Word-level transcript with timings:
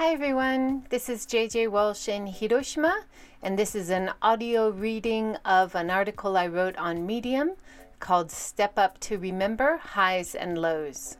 Hi 0.00 0.14
everyone, 0.14 0.86
this 0.88 1.10
is 1.10 1.26
JJ 1.26 1.68
Walsh 1.68 2.08
in 2.08 2.26
Hiroshima, 2.26 3.04
and 3.42 3.58
this 3.58 3.74
is 3.74 3.90
an 3.90 4.12
audio 4.22 4.70
reading 4.70 5.36
of 5.44 5.74
an 5.74 5.90
article 5.90 6.38
I 6.38 6.46
wrote 6.46 6.74
on 6.78 7.04
Medium 7.04 7.50
called 7.98 8.30
Step 8.30 8.78
Up 8.78 8.98
to 9.00 9.18
Remember 9.18 9.76
Highs 9.76 10.34
and 10.34 10.56
Lows. 10.56 11.18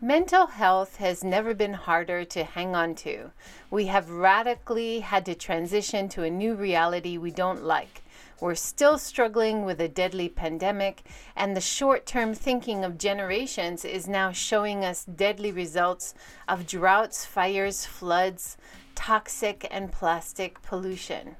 Mental 0.00 0.46
health 0.46 0.98
has 0.98 1.24
never 1.24 1.52
been 1.52 1.74
harder 1.74 2.24
to 2.24 2.44
hang 2.44 2.76
on 2.76 2.94
to. 2.94 3.32
We 3.68 3.86
have 3.86 4.10
radically 4.10 5.00
had 5.00 5.26
to 5.26 5.34
transition 5.34 6.08
to 6.10 6.22
a 6.22 6.30
new 6.30 6.54
reality 6.54 7.18
we 7.18 7.32
don't 7.32 7.64
like 7.64 8.02
we're 8.40 8.54
still 8.54 8.98
struggling 8.98 9.64
with 9.64 9.80
a 9.80 9.88
deadly 9.88 10.28
pandemic, 10.28 11.02
and 11.36 11.56
the 11.56 11.60
short 11.60 12.06
term 12.06 12.34
thinking 12.34 12.84
of 12.84 12.98
generations 12.98 13.84
is 13.84 14.08
now 14.08 14.32
showing 14.32 14.84
us 14.84 15.04
deadly 15.04 15.52
results 15.52 16.14
of 16.48 16.66
droughts, 16.66 17.26
fires, 17.26 17.84
floods, 17.84 18.56
toxic 18.94 19.66
and 19.70 19.92
plastic 19.92 20.60
pollution. 20.62 21.36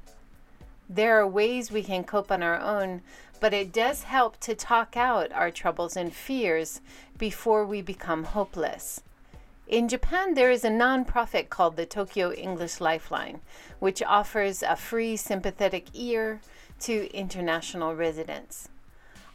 There 0.88 1.20
are 1.20 1.26
ways 1.26 1.70
we 1.70 1.82
can 1.82 2.04
cope 2.04 2.30
on 2.30 2.42
our 2.42 2.58
own, 2.58 3.02
but 3.38 3.54
it 3.54 3.72
does 3.72 4.02
help 4.02 4.38
to 4.40 4.54
talk 4.54 4.96
out 4.96 5.32
our 5.32 5.50
troubles 5.50 5.96
and 5.96 6.12
fears 6.12 6.80
before 7.16 7.64
we 7.64 7.80
become 7.80 8.24
hopeless. 8.24 9.02
In 9.68 9.88
Japan, 9.88 10.34
there 10.34 10.50
is 10.50 10.64
a 10.64 10.68
nonprofit 10.68 11.48
called 11.48 11.76
the 11.76 11.86
Tokyo 11.86 12.32
English 12.32 12.80
Lifeline, 12.80 13.40
which 13.78 14.02
offers 14.02 14.64
a 14.64 14.74
free 14.74 15.16
sympathetic 15.16 15.86
ear 15.94 16.40
to 16.80 17.12
international 17.14 17.94
residents. 17.94 18.68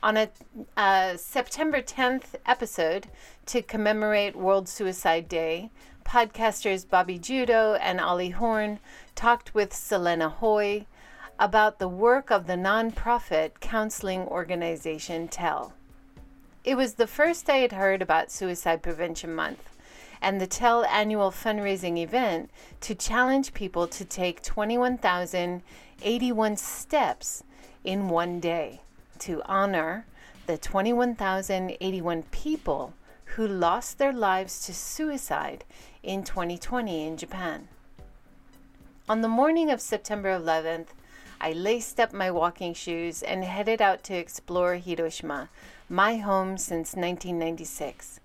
On 0.04 0.18
a, 0.18 0.30
a 0.78 1.18
September 1.18 1.82
10th 1.82 2.36
episode 2.46 3.08
to 3.48 3.62
commemorate 3.62 4.36
World 4.36 4.70
Suicide 4.70 5.28
Day, 5.28 5.72
podcasters 6.06 6.88
Bobby 6.88 7.18
Judo 7.18 7.74
and 7.74 8.00
Ollie 8.00 8.30
Horn 8.30 8.80
talked 9.16 9.56
with 9.56 9.74
Selena 9.74 10.30
Hoy 10.30 10.86
about 11.40 11.80
the 11.80 11.88
work 11.88 12.30
of 12.32 12.48
the 12.48 12.54
nonprofit 12.54 13.60
counseling 13.60 14.22
organization 14.22 15.28
TEL. 15.28 15.74
It 16.64 16.76
was 16.76 16.94
the 16.94 17.08
first 17.08 17.50
I 17.50 17.58
had 17.58 17.74
heard 17.74 18.02
about 18.02 18.32
Suicide 18.32 18.82
Prevention 18.82 19.34
Month 19.36 19.75
and 20.22 20.40
the 20.40 20.48
TEL 20.48 20.86
annual 20.86 21.32
fundraising 21.32 21.98
event 21.98 22.50
to 22.82 22.96
challenge 22.96 23.54
people 23.54 23.88
to 23.88 24.06
take 24.06 24.42
21,081 24.42 26.58
steps 26.58 27.44
in 27.84 28.10
one 28.10 28.40
day 28.40 28.82
to 29.20 29.42
honor 29.46 30.06
the 30.48 30.58
21,081 30.58 32.24
people 32.32 32.94
who 33.36 33.48
lost 33.48 33.98
their 33.98 34.14
lives 34.14 34.66
to 34.66 34.74
suicide 34.74 35.66
in 36.04 36.24
2020 36.24 37.06
in 37.06 37.18
Japan. 37.18 37.68
On 39.10 39.22
the 39.22 39.28
morning 39.28 39.70
of 39.70 39.82
September 39.82 40.30
11th, 40.30 40.88
I 41.40 41.52
laced 41.52 42.00
up 42.00 42.14
my 42.14 42.32
walking 42.32 42.74
shoes 42.74 43.22
and 43.22 43.44
headed 43.44 43.82
out 43.82 44.04
to 44.06 44.16
explore 44.16 44.76
Hiroshima, 44.76 45.50
my 45.90 46.18
home 46.18 46.58
since 46.58 46.96
1996. 46.96 48.22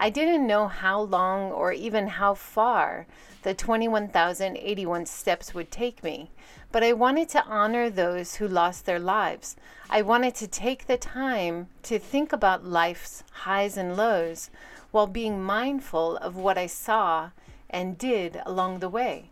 I 0.00 0.10
didn't 0.10 0.46
know 0.46 0.68
how 0.68 1.00
long 1.00 1.50
or 1.50 1.72
even 1.72 2.06
how 2.06 2.34
far 2.34 3.06
the 3.42 3.52
21,081 3.52 5.06
steps 5.06 5.54
would 5.54 5.72
take 5.72 6.04
me, 6.04 6.30
but 6.70 6.84
I 6.84 6.92
wanted 6.92 7.28
to 7.30 7.44
honor 7.44 7.90
those 7.90 8.36
who 8.36 8.46
lost 8.46 8.86
their 8.86 9.00
lives. 9.00 9.56
I 9.90 10.02
wanted 10.02 10.36
to 10.36 10.46
take 10.46 10.86
the 10.86 10.98
time 10.98 11.68
to 11.82 11.98
think 11.98 12.32
about 12.32 12.64
life's 12.64 13.24
highs 13.30 13.76
and 13.76 13.96
lows 13.96 14.50
while 14.92 15.08
being 15.08 15.42
mindful 15.42 16.16
of 16.18 16.36
what 16.36 16.56
I 16.56 16.66
saw 16.66 17.30
and 17.68 17.98
did 17.98 18.40
along 18.46 18.78
the 18.78 18.88
way. 18.88 19.30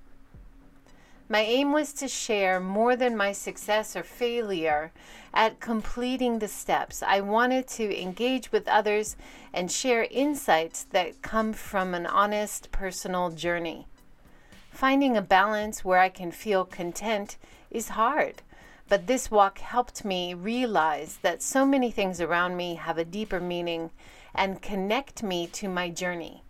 My 1.29 1.41
aim 1.41 1.73
was 1.73 1.93
to 1.95 2.07
share 2.07 2.61
more 2.61 2.95
than 2.95 3.17
my 3.17 3.33
success 3.33 3.97
or 3.97 4.05
failure 4.05 4.93
at 5.35 5.59
completing 5.59 6.39
the 6.39 6.47
steps. 6.47 7.03
I 7.03 7.21
wanted 7.21 7.67
to 7.69 8.01
engage 8.01 8.53
with 8.53 8.69
others 8.69 9.17
and 9.53 9.71
share 9.71 10.07
insights 10.09 10.85
that 10.91 11.23
come 11.23 11.53
from 11.53 11.95
an 11.95 12.07
honest 12.07 12.71
personal 12.71 13.31
journey. 13.31 13.89
Finding 14.71 15.17
a 15.17 15.23
balance 15.23 15.85
where 15.85 15.99
I 15.99 16.11
can 16.11 16.31
feel 16.31 16.65
content 16.65 17.39
is 17.73 17.89
hard, 17.89 18.43
but 18.89 19.09
this 19.09 19.29
walk 19.29 19.59
helped 19.59 20.05
me 20.05 20.33
realize 20.33 21.19
that 21.23 21.43
so 21.43 21.67
many 21.67 21.91
things 21.91 22.21
around 22.21 22.57
me 22.57 22.77
have 22.77 22.99
a 22.99 23.05
deeper 23.05 23.41
meaning 23.41 23.91
and 24.33 24.63
connect 24.63 25.25
me 25.25 25.49
to 25.49 25.67
my 25.67 25.91
journey. 25.91 26.45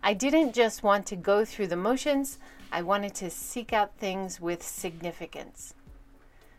I 0.00 0.14
didn't 0.14 0.54
just 0.54 0.84
want 0.84 1.06
to 1.06 1.16
go 1.16 1.44
through 1.44 1.66
the 1.66 1.76
motions, 1.76 2.38
I 2.72 2.82
wanted 2.82 3.14
to 3.16 3.30
seek 3.30 3.72
out 3.72 3.96
things 3.96 4.40
with 4.40 4.62
significance. 4.62 5.74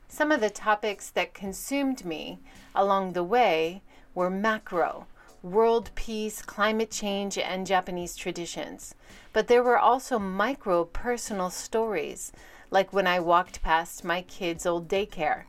Some 0.08 0.32
of 0.32 0.42
the 0.42 0.50
topics 0.50 1.10
that 1.12 1.34
consumed 1.34 2.06
me 2.06 2.40
along 2.74 3.14
the 3.14 3.24
way 3.24 3.82
were 4.16 4.30
macro, 4.30 5.06
world 5.44 5.92
peace, 5.96 6.42
climate 6.42 6.92
change, 6.92 7.38
and 7.38 7.68
Japanese 7.68 8.16
traditions. 8.16 8.96
But 9.34 9.48
there 9.48 9.62
were 9.62 9.78
also 9.78 10.18
micro 10.18 10.86
personal 10.86 11.50
stories, 11.50 12.32
like 12.72 12.94
when 12.94 13.06
I 13.06 13.20
walked 13.20 13.62
past 13.62 14.04
my 14.04 14.22
kids' 14.22 14.66
old 14.66 14.88
daycare. 14.88 15.44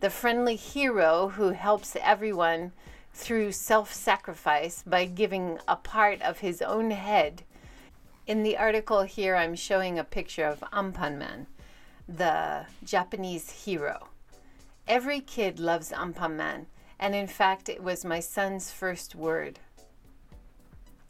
The 0.00 0.10
friendly 0.10 0.56
hero 0.56 1.28
who 1.28 1.50
helps 1.50 1.96
everyone 2.00 2.72
through 3.14 3.52
self 3.52 3.92
sacrifice 3.92 4.82
by 4.86 5.04
giving 5.04 5.58
a 5.68 5.76
part 5.76 6.20
of 6.22 6.40
his 6.40 6.60
own 6.60 6.90
head 6.90 7.44
in 8.26 8.42
the 8.42 8.56
article 8.56 9.02
here, 9.02 9.34
I'm 9.36 9.54
showing 9.54 9.98
a 9.98 10.04
picture 10.04 10.46
of 10.46 10.60
Anpanman, 10.72 11.46
the 12.08 12.66
Japanese 12.84 13.50
hero. 13.50 14.08
Every 14.86 15.20
kid 15.20 15.58
loves 15.58 15.90
Anpanman, 15.90 16.66
and 16.98 17.14
in 17.14 17.26
fact, 17.26 17.68
it 17.68 17.82
was 17.82 18.04
my 18.04 18.20
son's 18.20 18.70
first 18.70 19.14
word. 19.14 19.58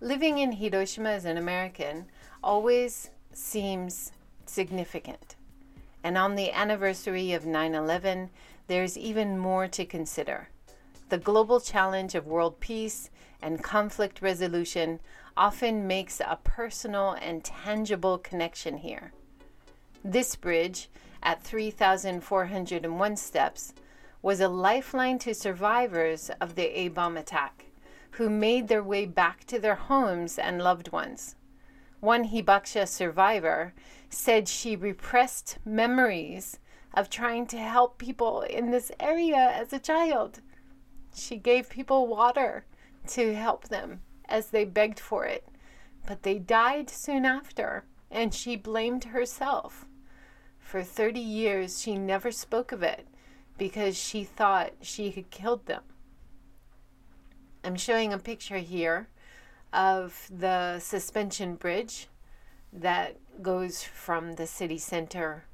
Living 0.01 0.39
in 0.39 0.53
Hiroshima 0.53 1.11
as 1.11 1.25
an 1.25 1.37
American 1.37 2.07
always 2.43 3.11
seems 3.33 4.13
significant. 4.47 5.37
And 6.03 6.19
on 6.19 6.35
the 6.35 6.51
anniversary 6.51 7.33
of 7.33 7.47
9 7.47 7.75
11, 7.75 8.31
there's 8.67 8.99
even 8.99 9.39
more 9.39 9.69
to 9.69 9.85
consider. 9.85 10.49
The 11.11 11.19
global 11.19 11.61
challenge 11.61 12.15
of 12.15 12.27
world 12.27 12.59
peace 12.59 13.11
and 13.41 13.63
conflict 13.63 14.23
resolution 14.23 14.99
often 15.37 15.87
makes 15.87 16.21
a 16.21 16.39
personal 16.43 17.13
and 17.21 17.45
tangible 17.45 18.19
connection 18.19 18.79
here. 18.79 19.13
This 20.05 20.37
bridge, 20.37 20.89
at 21.23 21.43
3,401 21.43 23.17
steps, 23.17 23.75
was 24.21 24.41
a 24.41 24.49
lifeline 24.49 25.19
to 25.21 25.35
survivors 25.35 26.31
of 26.41 26.55
the 26.55 26.79
A 26.79 26.89
bomb 26.89 27.17
attack 27.17 27.67
who 28.13 28.29
made 28.29 28.69
their 28.69 28.83
way 28.83 29.07
back 29.07 29.45
to 29.45 29.59
their 29.59 29.75
homes 29.75 30.39
and 30.39 30.63
loved 30.63 30.93
ones. 30.93 31.37
One 32.01 32.29
Hibakusha 32.29 32.87
survivor 32.87 33.75
said 34.11 34.49
she 34.49 34.77
repressed 34.77 35.59
memories 35.65 36.59
of 36.95 37.09
trying 37.09 37.47
to 37.47 37.59
help 37.59 37.97
people 37.97 38.43
in 38.43 38.71
this 38.71 38.93
area 39.01 39.37
as 39.37 39.73
a 39.73 39.79
child. 39.79 40.41
She 41.15 41.37
gave 41.37 41.71
people 41.71 42.07
water 42.07 42.67
to 43.09 43.35
help 43.35 43.69
them 43.69 44.01
as 44.29 44.49
they 44.49 44.65
begged 44.65 45.01
for 45.01 45.25
it, 45.25 45.47
but 46.07 46.23
they 46.23 46.39
died 46.39 46.91
soon 46.91 47.25
after, 47.25 47.85
and 48.11 48.35
she 48.35 48.57
blamed 48.57 49.05
herself. 49.05 49.87
For 50.59 50.83
30 50.83 51.21
years, 51.21 51.81
she 51.81 51.97
never 51.97 52.31
spoke 52.31 52.73
of 52.73 52.83
it 52.83 53.07
because 53.59 53.97
she 53.97 54.25
thought 54.25 54.73
she 54.81 55.11
had 55.11 55.31
killed 55.31 55.67
them. 55.67 55.83
I'm 57.65 57.77
showing 57.77 58.13
a 58.13 58.19
picture 58.19 58.59
here 58.59 59.09
of 59.73 60.29
the 60.31 60.79
suspension 60.81 61.55
bridge 61.55 62.09
that 62.73 63.17
goes 63.41 63.83
from 63.85 64.35
the 64.35 64.47
city 64.47 64.79
center 64.79 65.45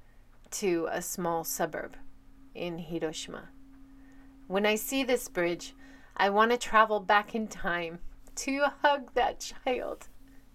to 0.51 0.89
a 0.91 1.03
small 1.03 1.45
suburb 1.45 1.97
in 2.55 2.79
Hiroshima. 2.79 3.51
When 4.47 4.65
I 4.65 4.77
see 4.77 5.05
this 5.05 5.29
bridge, 5.29 5.75
I 6.17 6.31
want 6.31 6.51
to 6.53 6.57
travel 6.57 7.01
back 7.01 7.35
in 7.35 7.49
time 7.49 7.99
to 8.39 8.67
hug 8.83 9.13
that 9.15 9.41
child 9.41 10.09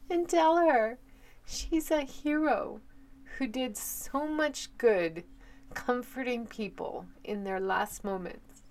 and 0.09 0.27
tell 0.27 0.57
her 0.57 0.99
she's 1.45 1.91
a 1.91 2.01
hero 2.01 2.79
who 3.37 3.47
did 3.47 3.75
so 3.75 4.25
much 4.25 4.75
good 4.77 5.23
comforting 5.73 6.45
people 6.45 7.05
in 7.23 7.43
their 7.43 7.59
last 7.59 8.03
moments. 8.03 8.63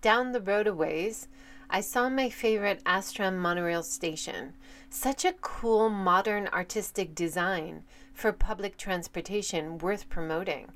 Down 0.00 0.32
the 0.32 0.40
road 0.40 0.66
a 0.66 0.74
ways, 0.74 1.28
I 1.68 1.82
saw 1.82 2.08
my 2.08 2.30
favorite 2.30 2.82
Astram 2.84 3.36
monorail 3.36 3.84
station. 3.84 4.54
Such 4.88 5.24
a 5.24 5.34
cool, 5.40 5.90
modern, 5.90 6.48
artistic 6.48 7.14
design 7.14 7.84
for 8.12 8.32
public 8.32 8.76
transportation 8.76 9.78
worth 9.78 10.08
promoting. 10.08 10.72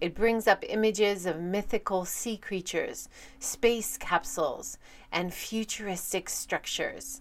It 0.00 0.14
brings 0.14 0.46
up 0.46 0.64
images 0.68 1.26
of 1.26 1.40
mythical 1.40 2.04
sea 2.04 2.36
creatures, 2.36 3.08
space 3.40 3.96
capsules, 3.96 4.78
and 5.10 5.34
futuristic 5.34 6.30
structures. 6.30 7.20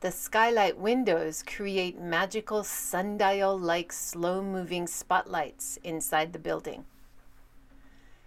The 0.00 0.12
skylight 0.12 0.78
windows 0.78 1.42
create 1.42 1.98
magical 1.98 2.62
sundial 2.62 3.58
like 3.58 3.92
slow 3.92 4.42
moving 4.42 4.86
spotlights 4.86 5.78
inside 5.82 6.32
the 6.32 6.38
building. 6.38 6.84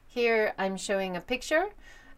Here 0.08 0.54
I'm 0.58 0.76
showing 0.76 1.16
a 1.16 1.22
picture 1.22 1.70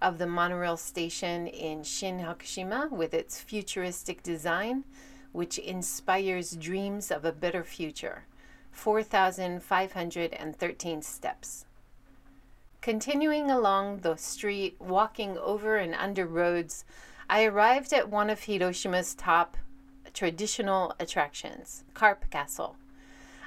of 0.02 0.18
the 0.18 0.26
monorail 0.26 0.78
station 0.78 1.46
in 1.46 1.84
Shin 1.84 2.20
Hakushima 2.20 2.90
with 2.90 3.14
its 3.14 3.40
futuristic 3.40 4.24
design, 4.24 4.86
which 5.34 5.60
inspires 5.60 6.56
dreams 6.56 7.12
of 7.12 7.26
a 7.26 7.32
better 7.32 7.64
future. 7.64 8.24
4,513 8.71 11.01
steps. 11.01 11.65
Continuing 12.81 13.51
along 13.51 14.00
the 14.00 14.15
street, 14.15 14.75
walking 14.79 15.38
over 15.38 15.77
and 15.77 15.94
under 15.94 16.25
roads, 16.25 16.83
I 17.29 17.44
arrived 17.44 17.94
at 17.94 18.09
one 18.09 18.29
of 18.29 18.41
Hiroshima's 18.41 19.13
top 19.13 19.57
traditional 20.13 20.94
attractions, 21.00 21.83
Carp 21.94 22.29
Castle. 22.29 22.75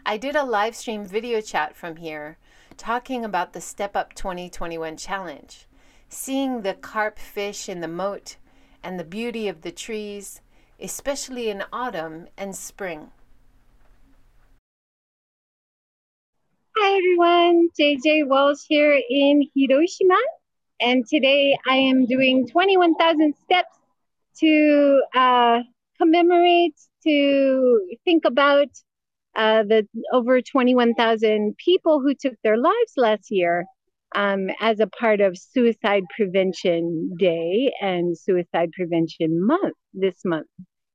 I 0.07 0.17
did 0.17 0.37
a 0.37 0.45
live 0.45 0.77
stream 0.77 1.05
video 1.05 1.41
chat 1.41 1.75
from 1.75 1.97
here 1.97 2.39
talking 2.77 3.25
about 3.25 3.53
the 3.53 3.61
Step 3.61 3.97
Up 3.97 4.15
2021 4.15 4.97
challenge, 4.97 5.67
seeing 6.09 6.63
the 6.63 6.75
carp 6.75 7.19
fish 7.19 7.69
in 7.69 7.81
the 7.81 7.89
moat 7.89 8.37
and 8.83 8.99
the 8.99 9.05
beauty 9.05 9.49
of 9.49 9.63
the 9.63 9.73
trees, 9.73 10.41
especially 10.81 11.49
in 11.49 11.65
autumn 11.73 12.29
and 12.37 12.55
spring. 12.55 13.11
Hi 16.77 16.97
everyone, 16.97 17.69
JJ 17.79 18.27
Walsh 18.27 18.65
here 18.67 19.01
in 19.09 19.49
Hiroshima, 19.55 20.19
and 20.81 21.07
today 21.07 21.57
I 21.71 21.77
am 21.77 22.05
doing 22.07 22.49
21,000 22.49 23.33
steps 23.45 23.79
to 24.41 25.03
uh, 25.15 25.61
commemorate, 25.99 26.75
to 27.05 27.81
think 28.05 28.25
about 28.25 28.67
uh, 29.37 29.63
the 29.63 29.87
over 30.13 30.43
21,000 30.43 31.57
people 31.65 32.01
who 32.01 32.13
took 32.13 32.35
their 32.43 32.57
lives 32.57 32.93
last 32.97 33.31
year 33.31 33.67
um, 34.17 34.49
as 34.59 34.81
a 34.81 34.89
part 34.89 35.21
of 35.21 35.39
Suicide 35.39 36.03
Prevention 36.17 37.15
Day 37.17 37.73
and 37.81 38.19
Suicide 38.19 38.71
Prevention 38.73 39.47
Month 39.47 39.77
this 39.93 40.25
month. 40.25 40.49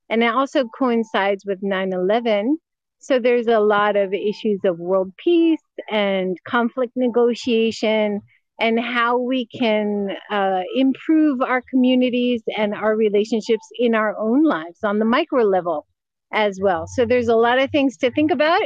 And 0.09 0.23
it 0.23 0.33
also 0.33 0.65
coincides 0.77 1.45
with 1.45 1.59
9 1.61 1.93
11 1.93 2.57
so 2.99 3.19
there's 3.19 3.47
a 3.47 3.59
lot 3.59 3.95
of 3.95 4.13
issues 4.13 4.59
of 4.65 4.77
world 4.77 5.11
peace 5.17 5.61
and 5.89 6.37
conflict 6.45 6.93
negotiation 6.95 8.21
and 8.59 8.79
how 8.79 9.17
we 9.17 9.47
can 9.47 10.09
uh, 10.29 10.61
improve 10.75 11.41
our 11.41 11.63
communities 11.69 12.43
and 12.57 12.73
our 12.73 12.95
relationships 12.95 13.65
in 13.79 13.95
our 13.95 14.17
own 14.19 14.43
lives 14.43 14.79
on 14.83 14.99
the 14.99 15.05
micro 15.05 15.43
level 15.43 15.87
as 16.33 16.59
well. 16.61 16.85
So 16.87 17.05
there's 17.05 17.29
a 17.29 17.35
lot 17.35 17.57
of 17.59 17.71
things 17.71 17.95
to 17.97 18.11
think 18.11 18.31
about 18.31 18.61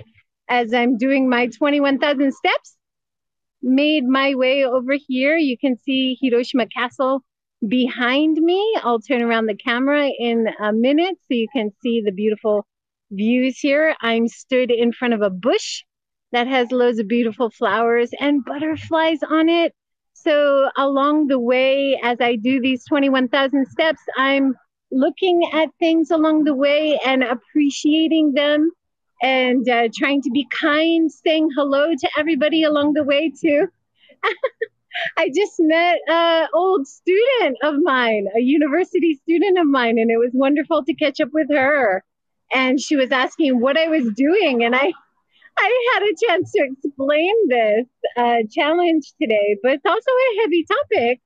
as 0.50 0.74
I'm 0.74 0.98
doing 0.98 1.30
my 1.30 1.48
21,000 1.48 2.34
steps. 2.34 2.76
Made 3.62 4.04
my 4.04 4.36
way 4.36 4.66
over 4.66 4.96
here. 5.08 5.38
You 5.38 5.58
can 5.58 5.78
see 5.78 6.18
Hiroshima 6.22 6.68
Castle 6.68 7.22
behind 7.66 8.38
me. 8.38 8.76
I'll 8.84 9.00
turn 9.00 9.22
around 9.22 9.46
the 9.46 9.56
camera 9.56 10.10
in 10.20 10.48
a 10.60 10.74
minute 10.74 11.16
so 11.22 11.36
you 11.36 11.48
can 11.56 11.72
see 11.82 12.02
the 12.04 12.12
beautiful 12.12 12.66
views 13.13 13.60
here. 13.60 13.95
I'm 14.01 14.27
stood 14.27 14.71
in 14.71 14.92
front 14.92 15.13
of 15.13 15.21
a 15.21 15.30
bush 15.30 15.83
that 16.31 16.48
has 16.48 16.71
loads 16.71 17.00
of 17.00 17.07
beautiful 17.07 17.50
flowers 17.51 18.10
and 18.19 18.44
butterflies 18.44 19.19
on 19.24 19.50
it. 19.50 19.74
So 20.13 20.69
along 20.77 21.27
the 21.27 21.39
way, 21.39 22.00
as 22.01 22.18
I 22.21 22.36
do 22.36 22.60
these 22.60 22.83
21,000 22.86 23.68
steps, 23.68 24.01
I'm 24.18 24.56
looking 24.92 25.50
at 25.54 25.69
things 25.80 26.12
along 26.12 26.44
the 26.44 26.56
way 26.56 27.00
and 27.06 27.24
appreciating 27.24 28.33
them 28.33 28.71
and 29.21 29.68
uh, 29.69 29.89
trying 29.95 30.21
to 30.21 30.31
be 30.31 30.48
kind, 30.51 31.12
saying 31.12 31.50
hello 31.56 31.94
to 31.95 32.10
everybody 32.18 32.63
along 32.63 32.94
the 32.94 33.04
way 33.04 33.31
too. 33.39 33.68
I 35.18 35.30
just 35.36 35.54
met 35.60 36.00
an 36.07 36.48
old 36.54 36.88
student 36.88 37.57
of 37.63 37.75
mine, 37.81 38.27
a 38.36 38.39
university 38.39 39.19
student 39.24 39.57
of 39.57 39.65
mine, 39.65 39.98
and 39.98 40.12
it 40.12 40.18
was 40.18 40.31
wonderful 40.33 40.83
to 40.86 40.94
catch 40.94 41.19
up 41.19 41.30
with 41.33 41.48
her 41.51 42.04
and 42.51 42.80
she 42.80 42.95
was 42.95 43.12
asking 43.12 43.60
what 43.60 43.78
I 43.78 43.88
was 43.88 44.12
doing, 44.16 44.63
and 44.63 44.75
I 44.75 44.92
I 45.57 45.90
had 45.94 46.04
a 46.04 46.16
chance 46.28 46.51
to 46.54 46.68
explain 46.72 47.34
this 47.48 47.88
uh, 48.18 48.38
challenge 48.51 49.13
today, 49.22 49.57
but 49.62 49.74
it's 49.74 49.86
also 49.86 50.10
a 50.10 50.42
heavy 50.42 50.66
topic. 50.66 51.22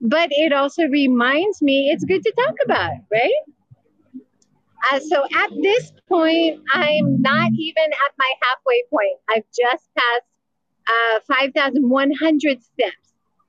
But 0.00 0.30
it 0.32 0.52
also 0.52 0.84
reminds 0.88 1.62
me 1.62 1.90
it's 1.90 2.04
good 2.04 2.24
to 2.24 2.32
talk 2.32 2.54
about, 2.64 2.92
right? 3.12 3.32
Uh, 4.90 4.98
so 4.98 5.22
at 5.22 5.50
this 5.62 5.92
point, 6.08 6.60
I'm 6.72 7.22
not 7.22 7.50
even 7.56 7.84
at 7.84 8.12
my 8.18 8.32
halfway 8.42 8.82
point. 8.90 9.18
I've 9.30 9.44
just 9.56 9.88
passed 9.96 10.26
uh, 10.88 11.20
5,100 11.28 12.62
steps. 12.62 12.96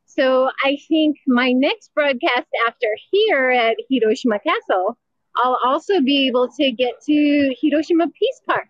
So 0.06 0.50
I 0.64 0.78
think 0.88 1.18
my 1.26 1.52
next 1.54 1.92
broadcast 1.96 2.48
after 2.68 2.88
here 3.12 3.50
at 3.50 3.78
Hiroshima 3.90 4.40
Castle 4.40 4.98
I'll 5.36 5.60
also 5.66 6.02
be 6.02 6.28
able 6.28 6.50
to 6.60 6.72
get 6.72 7.02
to 7.06 7.56
Hiroshima 7.60 8.08
Peace 8.10 8.42
Park 8.48 8.68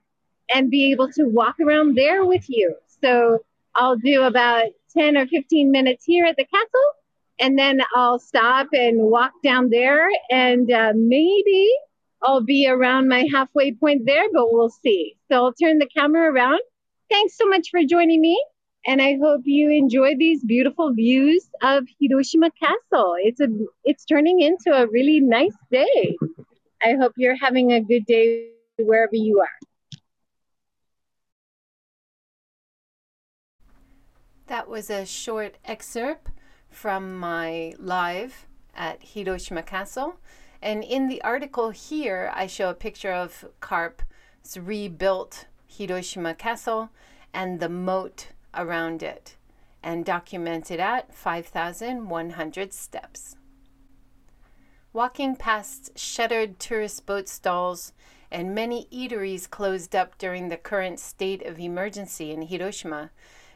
and 0.54 0.69
be 0.69 0.92
able 0.92 1.10
to 1.12 1.24
walk 1.24 1.56
around 1.60 1.95
there 1.95 2.25
with 2.25 2.45
you. 2.48 2.75
So 3.01 3.39
I'll 3.75 3.98
do 3.98 4.24
about 4.24 4.68
10 4.95 5.18
or 5.18 5.27
15 5.27 5.71
minutes 5.71 6.06
here 6.06 6.25
at 6.25 6.38
the 6.38 6.45
castle, 6.45 6.89
and 7.39 7.57
then 7.57 7.81
I'll 7.95 8.19
stop 8.19 8.68
and 8.74 9.01
walk 9.01 9.31
down 9.44 9.69
there, 9.69 10.07
and 10.30 10.71
uh, 10.71 10.94
maybe 10.95 11.69
I'll 12.21 12.44
be 12.44 12.68
around 12.68 13.09
my 13.09 13.27
halfway 13.33 13.74
point 13.74 14.06
there, 14.06 14.25
but 14.31 14.51
we'll 14.51 14.69
see. 14.69 15.16
So 15.30 15.36
I'll 15.36 15.54
turn 15.54 15.80
the 15.80 15.88
camera 15.88 16.31
around. 16.31 16.62
Thanks 17.09 17.38
so 17.38 17.48
much 17.48 17.69
for 17.69 17.83
joining 17.83 18.21
me. 18.21 18.42
And 18.86 19.01
I 19.01 19.18
hope 19.21 19.42
you 19.45 19.71
enjoy 19.71 20.16
these 20.18 20.44
beautiful 20.44 20.94
views 20.94 21.48
of 21.62 21.86
Hiroshima 22.01 22.51
Castle. 22.51 23.16
It's 23.19 23.39
a 23.39 23.48
it's 23.86 24.04
turning 24.04 24.42
into 24.42 24.74
a 24.74 24.88
really 24.88 25.21
nice 25.21 25.56
day. 25.71 26.18
I 26.83 26.95
hope 27.00 27.13
you're 27.15 27.38
having 27.38 27.71
a 27.71 27.81
good 27.81 28.06
day 28.06 28.50
wherever 28.77 29.15
you 29.15 29.39
are. 29.39 30.00
That 34.47 34.68
was 34.68 34.89
a 34.89 35.06
short 35.06 35.56
excerpt 35.63 36.27
from 36.69 37.16
my 37.18 37.73
live 37.80 38.45
at 38.75 39.02
Hiroshima 39.02 39.63
Castle. 39.63 40.19
And 40.61 40.83
in 40.83 41.07
the 41.07 41.21
article 41.21 41.69
here, 41.69 42.31
I 42.35 42.47
show 42.47 42.69
a 42.69 42.73
picture 42.73 43.13
of 43.13 43.45
Carp's 43.61 44.57
rebuilt 44.57 45.45
Hiroshima 45.68 46.35
Castle 46.35 46.90
and 47.33 47.59
the 47.59 47.69
moat 47.69 48.28
around 48.54 49.02
it, 49.02 49.35
and 49.81 50.06
documented 50.06 50.80
at 50.80 51.13
5,100 51.13 52.73
steps. 52.73 53.35
Walking 54.94 55.35
past 55.35 55.97
shuttered 55.97 56.59
tourist 56.59 57.07
boat 57.07 57.28
stalls 57.28 57.94
and 58.30 58.54
many 58.54 58.85
eateries 58.94 59.50
closed 59.50 59.95
up 59.95 60.19
during 60.19 60.50
the 60.50 60.57
current 60.57 61.00
state 61.00 61.44
of 61.44 61.59
emergency 61.59 62.31
in 62.31 62.44
Hiroshima 62.44 63.09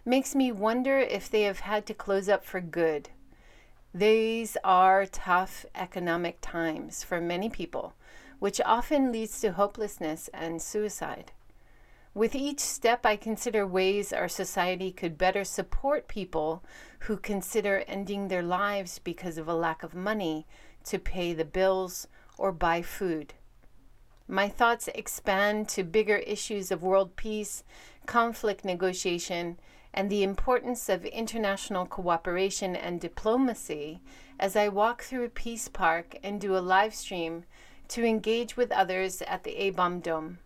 makes 0.03 0.34
me 0.34 0.51
wonder 0.51 0.98
if 0.98 1.29
they 1.29 1.44
have 1.44 1.60
had 1.60 1.86
to 1.86 1.94
close 1.94 2.27
up 2.27 2.44
for 2.44 2.60
good. 2.60 3.10
These 3.94 4.58
are 4.63 5.06
tough 5.06 5.63
economic 5.75 6.39
times 6.41 7.03
for 7.03 7.22
many 7.22 7.50
people, 7.50 7.94
which 8.39 8.60
often 8.65 9.12
leads 9.12 9.39
to 9.41 9.51
hopelessness 9.51 10.32
and 10.34 10.60
suicide. 10.60 11.34
With 12.15 12.34
each 12.34 12.62
step, 12.62 13.06
I 13.06 13.15
consider 13.15 13.67
ways 13.67 14.12
our 14.12 14.27
society 14.27 14.91
could 14.91 15.20
better 15.20 15.44
support 15.44 16.08
people 16.08 16.63
who 17.01 17.15
consider 17.15 17.84
ending 17.88 18.27
their 18.27 18.41
lives 18.41 18.98
because 18.98 19.38
of 19.38 19.48
a 19.48 19.53
lack 19.53 19.84
of 19.84 19.94
money 19.94 20.48
to 20.88 21.00
pay 21.00 21.34
the 21.34 21.46
bills 21.46 22.08
or 22.38 22.51
buy 22.51 22.82
food. 22.82 23.34
My 24.27 24.50
thoughts 24.50 24.89
expand 24.94 25.70
to 25.70 25.84
bigger 25.84 26.17
issues 26.17 26.72
of 26.72 26.84
world 26.84 27.15
peace, 27.15 27.63
conflict 28.06 28.65
negotiation, 28.65 29.58
and 29.94 30.10
the 30.10 30.24
importance 30.24 30.89
of 30.89 31.06
international 31.06 31.86
cooperation 31.86 32.75
and 32.75 33.00
diplomacy 33.00 34.01
as 34.39 34.56
I 34.56 34.67
walk 34.67 35.03
through 35.03 35.29
peace 35.29 35.67
park 35.67 36.17
and 36.24 36.41
do 36.41 36.58
a 36.58 36.60
live 36.60 36.94
stream 36.94 37.46
to 37.88 38.03
engage 38.03 38.58
with 38.58 38.72
others 38.72 39.22
at 39.22 39.44
the 39.44 39.62
A-Bomb 39.63 40.01
Dome. 40.01 40.39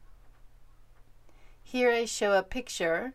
Here 1.64 1.92
I 1.92 2.06
show 2.06 2.38
a 2.38 2.44
picture 2.44 3.14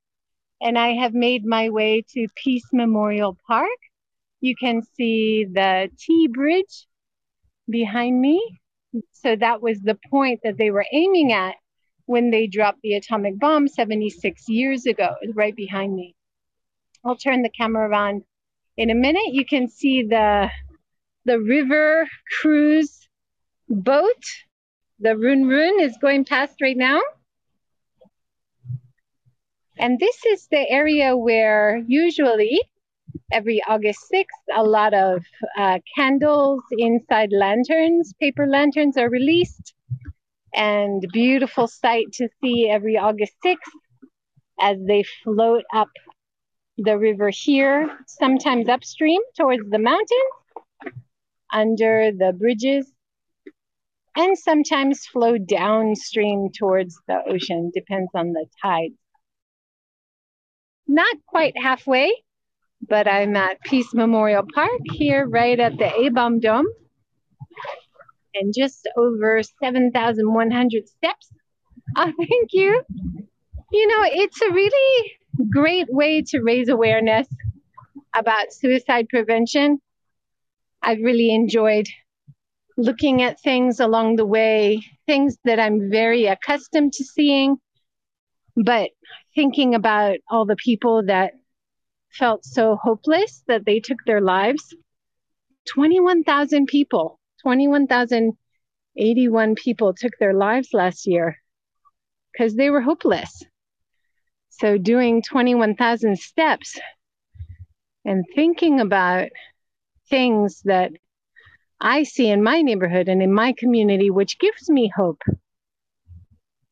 and 0.61 0.79
I 0.79 0.93
have 0.95 1.15
made 1.15 1.45
my 1.45 1.71
way 1.71 2.03
to 2.15 2.27
Peace 2.35 2.67
Memorial 2.73 3.37
Park. 3.47 3.69
You 4.41 4.55
can 4.57 4.83
see 4.97 5.45
the 5.45 5.91
T 5.99 6.29
Bridge 6.29 6.87
behind 7.69 8.21
me. 8.21 8.61
So 9.13 9.37
that 9.37 9.63
was 9.63 9.81
the 9.81 9.99
point 10.11 10.41
that 10.45 10.57
they 10.59 10.71
were 10.71 10.87
aiming 10.93 11.33
at 11.33 11.55
when 12.07 12.31
they 12.31 12.47
dropped 12.47 12.81
the 12.83 12.95
atomic 12.95 13.39
bomb 13.39 13.69
76 13.69 14.49
years 14.49 14.87
ago, 14.87 15.15
right 15.35 15.55
behind 15.55 15.95
me. 15.95 16.17
I'll 17.05 17.17
turn 17.17 17.43
the 17.43 17.51
camera 17.51 17.89
around 17.89 18.25
in 18.77 18.91
a 18.91 18.95
minute. 18.95 19.33
You 19.33 19.45
can 19.45 19.69
see 19.69 20.03
the 20.03 20.51
the 21.25 21.39
river 21.39 22.09
cruise 22.41 23.09
boat. 23.69 24.25
The 24.99 25.17
Run 25.17 25.47
Run 25.47 25.81
is 25.81 25.97
going 26.01 26.25
past 26.25 26.61
right 26.61 26.77
now. 26.77 27.01
And 29.79 29.99
this 29.99 30.27
is 30.27 30.47
the 30.51 30.69
area 30.69 31.17
where 31.17 31.83
usually 31.87 32.61
every 33.33 33.63
August 33.69 34.01
6th, 34.13 34.57
a 34.57 34.63
lot 34.63 34.95
of 34.95 35.25
uh, 35.59 35.79
candles 35.97 36.63
inside 36.73 37.31
lanterns, 37.33 38.13
paper 38.21 38.47
lanterns 38.47 38.97
are 38.97 39.09
released. 39.09 39.75
And 40.53 41.05
beautiful 41.13 41.69
sight 41.69 42.07
to 42.15 42.29
see 42.43 42.69
every 42.69 42.97
August 42.97 43.35
6th 43.45 43.57
as 44.61 44.79
they 44.85 45.05
float 45.23 45.65
up 45.73 45.89
the 46.77 46.99
river 46.99 47.31
here, 47.31 47.99
sometimes 48.07 48.69
upstream 48.69 49.21
towards 49.37 49.69
the 49.71 49.79
mountains, 49.79 50.99
under 51.53 52.11
the 52.11 52.33
bridges, 52.33 52.91
and 54.17 54.37
sometimes 54.37 55.07
flow 55.07 55.39
downstream 55.39 56.49
towards 56.57 56.99
the 57.07 57.23
ocean, 57.29 57.71
depends 57.75 58.11
on 58.15 58.33
the 58.33 58.47
tides. 58.63 58.95
Not 60.87 61.17
quite 61.27 61.57
halfway, 61.57 62.13
but 62.89 63.07
I'm 63.07 63.37
at 63.37 63.61
Peace 63.63 63.93
Memorial 63.95 64.45
Park 64.55 64.81
here, 64.93 65.27
right 65.27 65.59
at 65.59 65.79
the 65.79 65.95
A 65.95 66.09
Bomb 66.09 66.41
Dome, 66.41 66.67
and 68.35 68.53
just 68.57 68.89
over 68.97 69.43
7,100 69.63 70.89
steps. 70.89 71.31
Oh, 71.97 72.05
thank 72.05 72.53
you. 72.53 72.85
You 73.73 73.87
know, 73.89 74.05
it's 74.05 74.41
a 74.43 74.53
really 74.53 75.13
great 75.51 75.89
way 75.93 76.23
to 76.23 76.41
raise 76.41 76.69
awareness 76.69 77.27
about 78.15 78.53
suicide 78.53 79.09
prevention. 79.09 79.81
I've 80.83 81.01
really 81.03 81.35
enjoyed 81.35 81.89
looking 82.77 83.23
at 83.23 83.41
things 83.41 83.81
along 83.81 84.17
the 84.17 84.27
way, 84.27 84.83
things 85.07 85.37
that 85.45 85.59
I'm 85.59 85.91
very 85.91 86.27
accustomed 86.27 86.93
to 86.95 87.05
seeing, 87.05 87.57
but 88.57 88.91
thinking 89.35 89.75
about 89.75 90.19
all 90.31 90.47
the 90.47 90.57
people 90.57 91.03
that 91.07 91.33
felt 92.13 92.45
so 92.45 92.77
hopeless 92.77 93.43
that 93.47 93.65
they 93.65 93.81
took 93.81 94.05
their 94.05 94.21
lives. 94.21 94.75
21,000 95.69 96.67
people, 96.67 97.19
21,081 97.43 99.55
people 99.55 99.95
took 99.95 100.13
their 100.19 100.35
lives 100.35 100.71
last 100.73 101.07
year 101.07 101.39
because 102.33 102.55
they 102.55 102.71
were 102.71 102.81
hopeless. 102.81 103.43
So, 104.51 104.79
doing 104.79 105.23
21,000 105.23 106.19
steps 106.19 106.79
and 108.05 108.25
thinking 108.35 108.81
about 108.81 109.29
things 110.09 110.63
that 110.65 110.93
I 111.81 112.03
see 112.03 112.29
in 112.29 112.43
my 112.43 112.61
neighborhood 112.61 113.09
and 113.09 113.23
in 113.23 113.33
my 113.33 113.55
community, 113.57 114.11
which 114.11 114.39
gives 114.39 114.69
me 114.69 114.93
hope, 114.95 115.23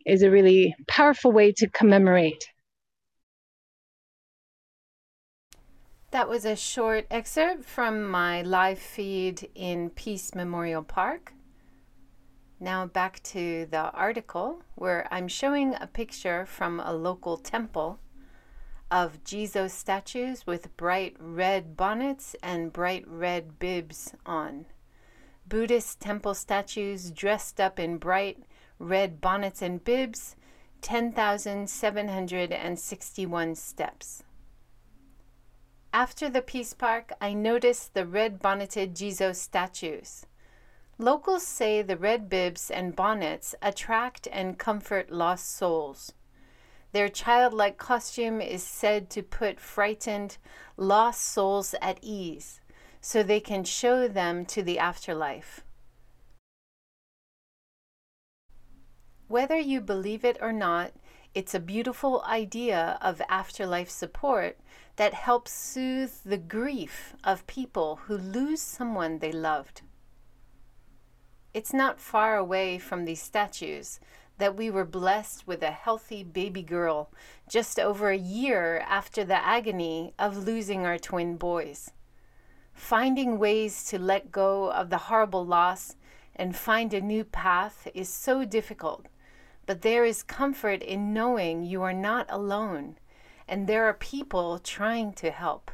is 0.05 0.23
a 0.23 0.31
really 0.31 0.75
powerful 0.87 1.33
way 1.33 1.53
to 1.53 1.71
commemorate. 1.71 2.45
That 6.11 6.27
was 6.27 6.47
a 6.47 6.57
short 6.57 7.07
excerpt 7.11 7.67
from 7.67 8.03
my 8.03 8.41
live 8.41 8.79
feed 8.79 9.51
in 9.55 9.91
Peace 9.91 10.35
Memorial 10.35 10.83
Park. 10.83 11.35
Now 12.59 12.87
back 12.87 13.23
to 13.25 13.67
the 13.67 13.91
article 13.91 14.63
where 14.75 15.07
I'm 15.11 15.29
showing 15.29 15.75
a 15.75 15.87
picture 15.87 16.47
from 16.47 16.81
a 16.81 16.95
local 16.95 17.37
temple 17.37 17.99
of 18.91 19.23
Jizo 19.23 19.71
statues 19.71 20.47
with 20.47 20.75
bright 20.79 21.15
red 21.21 21.77
bonnets 21.77 22.35
and 22.43 22.73
bright 22.73 23.07
red 23.07 23.59
bibs 23.59 24.15
on. 24.25 24.65
Buddhist 25.47 26.01
temple 26.01 26.33
statues 26.33 27.11
dressed 27.11 27.61
up 27.61 27.79
in 27.79 27.99
bright 27.99 28.45
red 28.79 29.21
bonnets 29.21 29.61
and 29.61 29.85
bibs, 29.85 30.37
10,761 30.81 33.55
steps. 33.55 34.23
After 35.93 36.29
the 36.29 36.43
Peace 36.43 36.75
Park, 36.75 37.13
I 37.19 37.33
noticed 37.33 37.95
the 37.95 38.07
red 38.07 38.41
bonneted 38.41 38.95
Jizo 38.95 39.35
statues. 39.35 40.27
Locals 40.99 41.47
say 41.47 41.81
the 41.81 41.97
red 41.97 42.29
bibs 42.29 42.71
and 42.71 42.95
bonnets 42.95 43.55
attract 43.63 44.29
and 44.31 44.59
comfort 44.59 45.11
lost 45.11 45.57
souls. 45.57 46.13
Their 46.93 47.09
childlike 47.09 47.79
costume 47.79 48.41
is 48.41 48.63
said 48.63 49.09
to 49.11 49.23
put 49.23 49.61
frightened, 49.61 50.37
lost 50.77 51.23
souls 51.23 51.75
at 51.81 51.99
ease 52.03 52.61
so 53.01 53.23
they 53.23 53.41
can 53.41 53.65
show 53.65 54.09
them 54.09 54.45
to 54.47 54.63
the 54.63 54.79
afterlife. 54.79 55.65
Whether 59.29 59.59
you 59.59 59.81
believe 59.81 60.25
it 60.25 60.39
or 60.41 60.53
not, 60.53 60.93
it's 61.35 61.55
a 61.55 61.61
beautiful 61.61 62.23
idea 62.27 62.99
of 63.01 63.23
afterlife 63.29 63.91
support 63.91 64.59
that 64.99 65.15
helps 65.15 65.53
soothe 65.53 66.13
the 66.25 66.37
grief 66.37 67.15
of 67.23 67.47
people 67.47 68.01
who 68.07 68.19
lose 68.19 68.61
someone 68.61 69.21
they 69.21 69.31
loved. 69.31 69.83
It's 71.55 71.73
not 71.73 72.01
far 72.01 72.37
away 72.37 72.79
from 72.79 73.05
these 73.05 73.23
statues 73.23 74.01
that 74.39 74.57
we 74.57 74.69
were 74.71 74.85
blessed 74.85 75.47
with 75.47 75.63
a 75.63 75.71
healthy 75.71 76.25
baby 76.25 76.63
girl 76.63 77.13
just 77.49 77.79
over 77.79 78.11
a 78.11 78.19
year 78.19 78.85
after 78.89 79.25
the 79.25 79.37
agony 79.37 80.15
of 80.19 80.37
losing 80.37 80.85
our 80.85 80.99
twin 80.99 81.37
boys. 81.37 81.93
Finding 82.73 83.39
ways 83.39 83.85
to 83.85 84.01
let 84.01 84.33
go 84.33 84.73
of 84.73 84.91
the 84.91 84.99
horrible 84.99 85.47
loss 85.47 85.95
and 86.35 86.57
find 86.57 86.93
a 86.93 87.01
new 87.01 87.23
path 87.23 87.87
is 87.95 88.09
so 88.09 88.45
difficult, 88.45 89.07
but 89.65 89.83
there 89.83 90.05
is 90.05 90.25
comfort 90.25 90.83
in 90.83 91.15
knowing 91.15 91.63
you 91.63 91.83
are 91.83 91.95
not 91.95 92.27
alone 92.29 92.97
and 93.49 93.67
there 93.67 93.87
are 93.87 93.95
people 93.95 94.59
trying 94.59 95.13
to 95.15 95.31
help. 95.31 95.71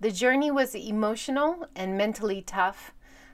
The 0.00 0.10
journey 0.10 0.50
was 0.50 0.74
emotional 0.74 1.68
and 1.76 1.96
mentally 1.96 2.42
tough, 2.42 2.92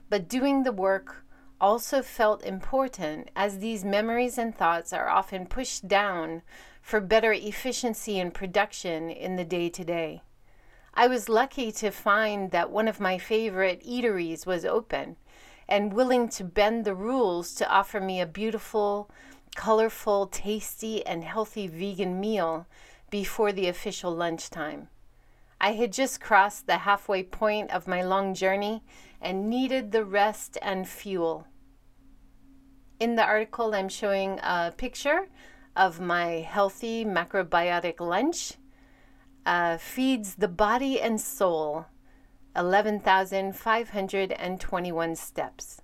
but 0.09 0.27
doing 0.27 0.63
the 0.63 0.71
work 0.71 1.25
also 1.59 2.01
felt 2.01 2.43
important 2.43 3.31
as 3.35 3.59
these 3.59 3.83
memories 3.83 4.37
and 4.37 4.55
thoughts 4.55 4.93
are 4.93 5.09
often 5.09 5.47
pushed 5.47 5.87
down 5.87 6.43
for 6.81 7.01
better 7.01 7.33
efficiency 7.33 8.19
and 8.19 8.33
production 8.33 9.09
in 9.09 9.35
the 9.35 9.45
day 9.45 9.69
to 9.69 9.83
day. 9.83 10.21
I 10.93 11.07
was 11.07 11.29
lucky 11.29 11.71
to 11.73 11.91
find 11.91 12.51
that 12.51 12.71
one 12.71 12.87
of 12.87 12.99
my 12.99 13.17
favorite 13.17 13.83
eateries 13.83 14.45
was 14.45 14.65
open 14.65 15.17
and 15.67 15.93
willing 15.93 16.29
to 16.29 16.43
bend 16.43 16.85
the 16.85 16.95
rules 16.95 17.53
to 17.55 17.69
offer 17.69 17.99
me 17.99 18.21
a 18.21 18.25
beautiful, 18.25 19.09
colorful, 19.57 20.27
tasty, 20.27 21.05
and 21.05 21.25
healthy 21.25 21.67
vegan 21.67 22.21
meal 22.21 22.65
before 23.09 23.51
the 23.51 23.67
official 23.67 24.15
lunchtime. 24.15 24.87
I 25.59 25.73
had 25.73 25.91
just 25.91 26.21
crossed 26.21 26.67
the 26.67 26.77
halfway 26.77 27.23
point 27.23 27.71
of 27.71 27.87
my 27.87 28.03
long 28.03 28.35
journey 28.35 28.83
and 29.19 29.49
needed 29.49 29.91
the 29.91 30.05
rest 30.05 30.59
and 30.61 30.87
fuel. 30.87 31.47
In 32.99 33.15
the 33.15 33.23
article, 33.23 33.73
I'm 33.73 33.89
showing 33.89 34.39
a 34.43 34.71
picture 34.77 35.29
of 35.75 35.99
my 35.99 36.45
healthy 36.47 37.03
macrobiotic 37.03 37.99
lunch. 37.99 38.53
Uh, 39.45 39.77
feeds 39.77 40.35
the 40.35 40.47
body 40.47 41.01
and 41.01 41.19
soul 41.19 41.87
11,521 42.55 45.15
steps. 45.15 45.81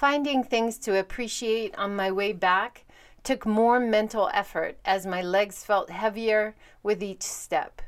Finding 0.00 0.42
things 0.42 0.78
to 0.78 0.98
appreciate 0.98 1.76
on 1.76 1.94
my 1.94 2.10
way 2.10 2.32
back 2.32 2.86
took 3.22 3.44
more 3.44 3.78
mental 3.78 4.30
effort 4.32 4.78
as 4.82 5.04
my 5.04 5.20
legs 5.20 5.62
felt 5.62 5.90
heavier 5.90 6.54
with 6.82 7.02
each 7.02 7.22
step. 7.22 7.82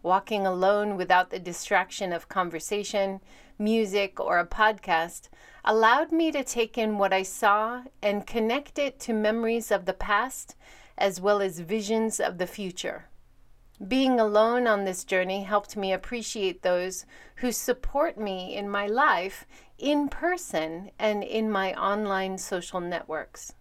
Walking 0.00 0.46
alone 0.46 0.96
without 0.96 1.30
the 1.30 1.40
distraction 1.40 2.12
of 2.12 2.28
conversation, 2.28 3.20
music, 3.58 4.20
or 4.20 4.38
a 4.38 4.46
podcast 4.46 5.28
allowed 5.64 6.12
me 6.12 6.30
to 6.30 6.44
take 6.44 6.78
in 6.78 6.98
what 6.98 7.12
I 7.12 7.24
saw 7.24 7.82
and 8.00 8.28
connect 8.28 8.78
it 8.78 9.00
to 9.00 9.12
memories 9.12 9.72
of 9.72 9.86
the 9.86 9.92
past 9.92 10.54
as 10.96 11.20
well 11.20 11.42
as 11.42 11.58
visions 11.58 12.20
of 12.20 12.38
the 12.38 12.46
future. 12.46 13.09
Being 13.88 14.20
alone 14.20 14.66
on 14.66 14.84
this 14.84 15.04
journey 15.04 15.44
helped 15.44 15.74
me 15.74 15.90
appreciate 15.90 16.60
those 16.60 17.06
who 17.36 17.50
support 17.50 18.18
me 18.18 18.54
in 18.54 18.68
my 18.68 18.86
life 18.86 19.46
in 19.78 20.10
person 20.10 20.90
and 20.98 21.24
in 21.24 21.50
my 21.50 21.72
online 21.72 22.36
social 22.36 22.80
networks. 22.80 23.54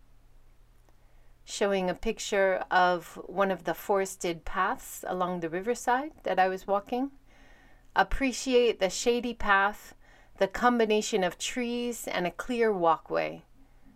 Showing 1.45 1.89
a 1.89 1.93
picture 1.93 2.65
of 2.69 3.17
one 3.27 3.49
of 3.49 3.63
the 3.63 3.73
forested 3.73 4.43
paths 4.43 5.05
along 5.07 5.39
the 5.39 5.49
riverside 5.49 6.11
that 6.23 6.37
I 6.37 6.49
was 6.49 6.67
walking. 6.67 7.11
Appreciate 7.95 8.81
the 8.81 8.89
shady 8.89 9.33
path, 9.33 9.95
the 10.37 10.47
combination 10.47 11.23
of 11.23 11.37
trees 11.37 12.09
and 12.09 12.27
a 12.27 12.31
clear 12.31 12.73
walkway. 12.73 13.43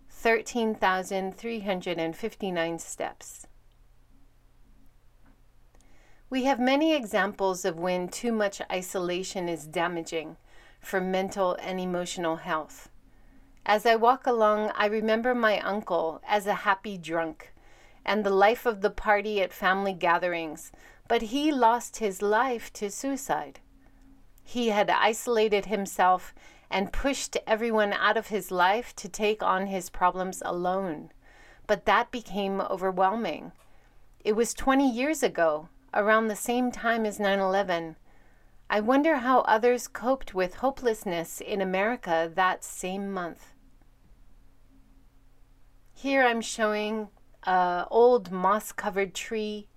13,359 0.08 2.78
steps. 2.78 3.46
We 6.34 6.42
have 6.46 6.58
many 6.58 6.96
examples 6.96 7.64
of 7.64 7.78
when 7.78 8.08
too 8.08 8.32
much 8.32 8.60
isolation 8.68 9.48
is 9.48 9.68
damaging 9.68 10.36
for 10.80 11.00
mental 11.00 11.56
and 11.62 11.78
emotional 11.78 12.34
health. 12.34 12.88
As 13.64 13.86
I 13.86 13.94
walk 13.94 14.26
along, 14.26 14.72
I 14.74 14.86
remember 14.86 15.32
my 15.32 15.60
uncle 15.60 16.20
as 16.26 16.48
a 16.48 16.66
happy 16.66 16.98
drunk 16.98 17.52
and 18.04 18.24
the 18.24 18.34
life 18.34 18.66
of 18.66 18.80
the 18.80 18.90
party 18.90 19.40
at 19.42 19.52
family 19.52 19.92
gatherings, 19.92 20.72
but 21.06 21.22
he 21.22 21.52
lost 21.52 21.98
his 21.98 22.20
life 22.20 22.72
to 22.72 22.90
suicide. 22.90 23.60
He 24.42 24.70
had 24.70 24.90
isolated 24.90 25.66
himself 25.66 26.34
and 26.68 26.92
pushed 26.92 27.36
everyone 27.46 27.92
out 27.92 28.16
of 28.16 28.26
his 28.26 28.50
life 28.50 28.92
to 28.96 29.08
take 29.08 29.40
on 29.40 29.68
his 29.68 29.88
problems 29.88 30.42
alone. 30.44 31.12
But 31.68 31.84
that 31.84 32.10
became 32.10 32.60
overwhelming. 32.60 33.52
It 34.24 34.32
was 34.32 34.52
20 34.52 34.90
years 34.90 35.22
ago, 35.22 35.68
around 35.94 36.28
the 36.28 36.36
same 36.36 36.70
time 36.70 37.06
as 37.06 37.18
9 37.18 37.38
11. 37.38 37.96
I 38.68 38.80
wonder 38.80 39.16
how 39.16 39.40
others 39.40 39.86
coped 39.86 40.34
with 40.34 40.56
hopelessness 40.56 41.40
in 41.40 41.60
America 41.60 42.30
that 42.34 42.64
same 42.64 43.12
month. 43.12 43.52
Here 45.92 46.24
I'm 46.24 46.40
showing 46.40 47.10
an 47.44 47.84
old 47.90 48.32
moss 48.32 48.72
covered 48.72 49.14
tree. 49.14 49.68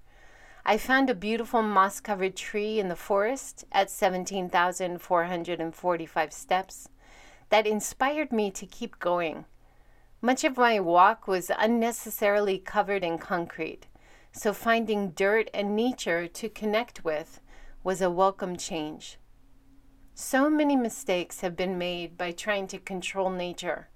I 0.65 0.79
found 0.79 1.11
a 1.11 1.15
beautiful 1.15 1.61
moss 1.61 1.99
covered 1.99 2.37
tree 2.37 2.79
in 2.79 2.87
the 2.87 2.95
forest 2.95 3.65
at 3.73 3.91
17,445 3.91 6.33
steps 6.33 6.89
that 7.49 7.67
inspired 7.67 8.31
me 8.31 8.53
to 8.53 8.65
keep 8.65 9.01
going. 9.01 9.45
Much 10.21 10.45
of 10.45 10.57
my 10.57 10.79
walk 10.79 11.27
was 11.27 11.51
unnecessarily 11.59 12.61
covered 12.61 13.03
in 13.03 13.19
concrete, 13.19 13.89
so 14.31 14.53
finding 14.53 15.11
dirt 15.11 15.51
and 15.53 15.75
nature 15.75 16.29
to 16.29 16.49
connect 16.49 17.05
with 17.05 17.41
was 17.83 18.01
a 18.01 18.09
welcome 18.09 18.57
change. 18.57 19.19
So 20.15 20.49
many 20.49 20.77
mistakes 20.77 21.41
have 21.41 21.57
been 21.57 21.77
made 21.77 22.17
by 22.17 22.31
trying 22.31 22.69
to 22.69 22.79
control 22.79 23.31
nature, 23.31 23.89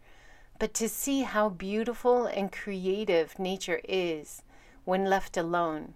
but 0.58 0.74
to 0.74 0.88
see 0.88 1.22
how 1.22 1.48
beautiful 1.48 2.26
and 2.26 2.50
creative 2.50 3.38
nature 3.38 3.80
is 3.84 4.42
when 4.84 5.04
left 5.04 5.36
alone 5.36 5.94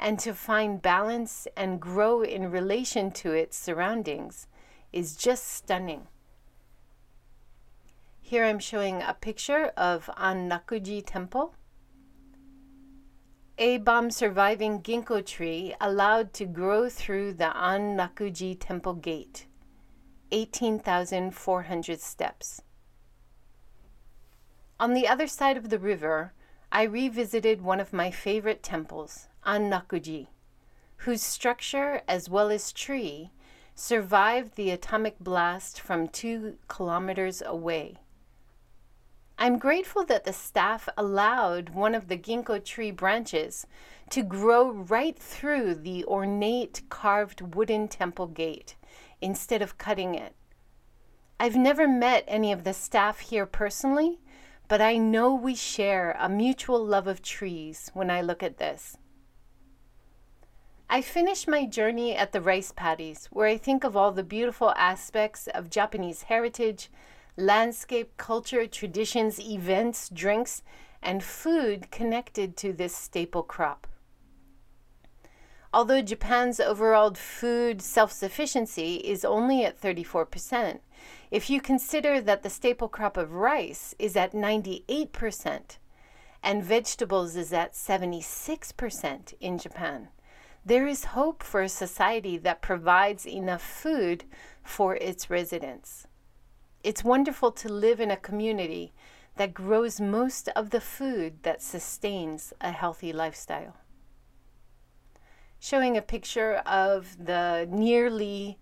and 0.00 0.18
to 0.18 0.34
find 0.34 0.80
balance 0.80 1.46
and 1.56 1.78
grow 1.78 2.22
in 2.22 2.50
relation 2.50 3.10
to 3.10 3.32
its 3.32 3.56
surroundings 3.56 4.48
is 4.92 5.14
just 5.14 5.46
stunning. 5.46 6.08
Here 8.20 8.44
I'm 8.44 8.58
showing 8.58 9.02
a 9.02 9.14
picture 9.20 9.66
of 9.76 10.08
Annakuji 10.16 11.04
Temple. 11.04 11.54
A 13.58 13.76
bomb 13.76 14.10
surviving 14.10 14.80
ginkgo 14.80 15.24
tree 15.24 15.74
allowed 15.80 16.32
to 16.34 16.46
grow 16.46 16.88
through 16.88 17.34
the 17.34 17.52
Annakuji 17.54 18.56
Temple 18.58 18.94
gate, 18.94 19.46
18,400 20.32 22.00
steps. 22.00 22.62
On 24.78 24.94
the 24.94 25.06
other 25.06 25.26
side 25.26 25.58
of 25.58 25.68
the 25.68 25.78
river, 25.78 26.32
I 26.72 26.84
revisited 26.84 27.60
one 27.60 27.80
of 27.80 27.92
my 27.92 28.10
favorite 28.10 28.62
temples, 28.62 29.28
Annakuji, 29.44 30.28
whose 30.98 31.22
structure 31.22 32.02
as 32.06 32.28
well 32.28 32.50
as 32.50 32.72
tree 32.72 33.30
survived 33.74 34.56
the 34.56 34.70
atomic 34.70 35.18
blast 35.18 35.80
from 35.80 36.06
two 36.08 36.56
kilometers 36.68 37.42
away. 37.44 37.96
I'm 39.38 39.58
grateful 39.58 40.04
that 40.04 40.24
the 40.24 40.34
staff 40.34 40.86
allowed 40.98 41.70
one 41.70 41.94
of 41.94 42.08
the 42.08 42.18
ginkgo 42.18 42.62
tree 42.62 42.90
branches 42.90 43.66
to 44.10 44.22
grow 44.22 44.70
right 44.70 45.18
through 45.18 45.76
the 45.76 46.04
ornate 46.04 46.82
carved 46.90 47.54
wooden 47.54 47.88
temple 47.88 48.26
gate 48.26 48.76
instead 49.22 49.62
of 49.62 49.78
cutting 49.78 50.14
it. 50.14 50.34
I've 51.38 51.56
never 51.56 51.88
met 51.88 52.24
any 52.28 52.52
of 52.52 52.64
the 52.64 52.74
staff 52.74 53.20
here 53.20 53.46
personally, 53.46 54.20
but 54.68 54.82
I 54.82 54.98
know 54.98 55.34
we 55.34 55.54
share 55.54 56.14
a 56.20 56.28
mutual 56.28 56.84
love 56.84 57.06
of 57.06 57.22
trees 57.22 57.90
when 57.94 58.10
I 58.10 58.20
look 58.20 58.42
at 58.42 58.58
this. 58.58 58.98
I 60.92 61.02
finish 61.02 61.46
my 61.46 61.66
journey 61.66 62.16
at 62.16 62.32
the 62.32 62.40
rice 62.40 62.72
paddies, 62.72 63.28
where 63.30 63.46
I 63.46 63.58
think 63.58 63.84
of 63.84 63.96
all 63.96 64.10
the 64.10 64.24
beautiful 64.24 64.72
aspects 64.76 65.46
of 65.46 65.70
Japanese 65.70 66.22
heritage, 66.22 66.90
landscape, 67.36 68.16
culture, 68.16 68.66
traditions, 68.66 69.38
events, 69.38 70.08
drinks, 70.08 70.64
and 71.00 71.22
food 71.22 71.92
connected 71.92 72.56
to 72.56 72.72
this 72.72 72.92
staple 72.92 73.44
crop. 73.44 73.86
Although 75.72 76.02
Japan's 76.02 76.58
overall 76.58 77.14
food 77.14 77.80
self 77.80 78.10
sufficiency 78.10 78.96
is 78.96 79.24
only 79.24 79.64
at 79.64 79.80
34%, 79.80 80.80
if 81.30 81.48
you 81.48 81.60
consider 81.60 82.20
that 82.20 82.42
the 82.42 82.50
staple 82.50 82.88
crop 82.88 83.16
of 83.16 83.32
rice 83.32 83.94
is 84.00 84.16
at 84.16 84.32
98% 84.32 85.76
and 86.42 86.64
vegetables 86.64 87.36
is 87.36 87.52
at 87.52 87.74
76% 87.74 89.34
in 89.40 89.56
Japan, 89.56 90.08
there 90.64 90.86
is 90.86 91.06
hope 91.06 91.42
for 91.42 91.62
a 91.62 91.68
society 91.68 92.36
that 92.38 92.60
provides 92.60 93.26
enough 93.26 93.62
food 93.62 94.24
for 94.62 94.96
its 94.96 95.30
residents. 95.30 96.06
It's 96.82 97.04
wonderful 97.04 97.52
to 97.52 97.68
live 97.68 98.00
in 98.00 98.10
a 98.10 98.16
community 98.16 98.92
that 99.36 99.54
grows 99.54 100.00
most 100.00 100.48
of 100.50 100.70
the 100.70 100.80
food 100.80 101.42
that 101.42 101.62
sustains 101.62 102.52
a 102.60 102.72
healthy 102.72 103.12
lifestyle. 103.12 103.76
Showing 105.58 105.96
a 105.96 106.02
picture 106.02 106.56
of 106.66 107.16
the 107.24 107.66
nearly 107.70 108.58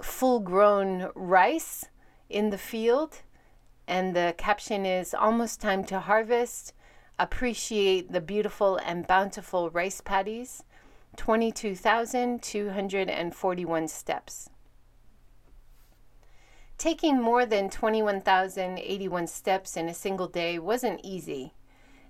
full 0.00 0.40
grown 0.40 1.10
rice 1.14 1.86
in 2.28 2.50
the 2.50 2.58
field, 2.58 3.22
and 3.86 4.14
the 4.14 4.34
caption 4.38 4.86
is 4.86 5.14
Almost 5.14 5.60
time 5.60 5.84
to 5.84 6.00
harvest. 6.00 6.72
Appreciate 7.18 8.12
the 8.12 8.20
beautiful 8.20 8.76
and 8.76 9.06
bountiful 9.06 9.70
rice 9.70 10.00
paddies 10.00 10.64
22,241 11.16 13.88
steps. 13.88 14.50
Taking 16.76 17.20
more 17.20 17.46
than 17.46 17.70
21,081 17.70 19.26
steps 19.26 19.76
in 19.76 19.88
a 19.88 19.94
single 19.94 20.28
day 20.28 20.58
wasn't 20.58 21.00
easy, 21.04 21.54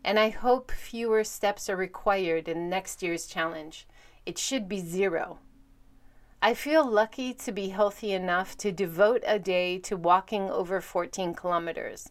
and 0.03 0.19
I 0.19 0.31
hope 0.31 0.71
fewer 0.71 1.23
steps 1.23 1.69
are 1.69 1.77
required 1.77 2.49
in 2.49 2.69
next 2.69 3.03
year's 3.03 3.27
challenge. 3.27 3.87
It 4.27 4.39
should 4.39 4.69
be 4.69 4.81
zero. 4.81 5.39
I 6.43 6.53
feel 6.53 6.85
lucky 6.85 7.33
to 7.33 7.53
be 7.53 7.71
healthy 7.71 8.13
enough 8.13 8.57
to 8.59 8.71
devote 8.71 9.25
a 9.27 9.39
day 9.39 9.79
to 9.79 9.97
walking 9.97 10.51
over 10.51 10.83
14 10.83 11.35
kilometers. 11.35 12.11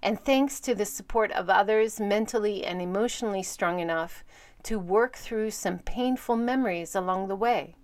And 0.00 0.20
thanks 0.20 0.60
to 0.60 0.74
the 0.74 0.84
support 0.84 1.32
of 1.32 1.50
others 1.50 1.98
mentally 1.98 2.64
and 2.64 2.80
emotionally 2.80 3.42
strong 3.42 3.80
enough 3.80 4.22
to 4.64 4.78
work 4.78 5.16
through 5.16 5.50
some 5.50 5.78
painful 5.78 6.36
memories 6.36 6.94
along 6.94 7.28
the 7.28 7.36
way. 7.36 7.74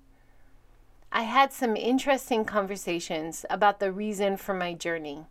I 1.10 1.22
had 1.22 1.52
some 1.52 1.76
interesting 1.76 2.44
conversations 2.44 3.46
about 3.48 3.80
the 3.80 3.92
reason 3.92 4.36
for 4.36 4.54
my 4.54 4.74
journey. 4.74 5.26